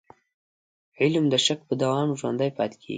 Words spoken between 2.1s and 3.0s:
ژوندی پاتې کېږي.